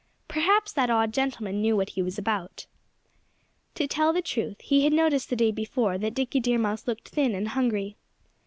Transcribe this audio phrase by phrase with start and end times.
[0.27, 2.65] Perhaps that odd gentleman knew what he was about.
[3.75, 7.09] To tell the truth, he had noticed the day before that Dickie Deer Mouse looked
[7.09, 7.97] thin and hungry.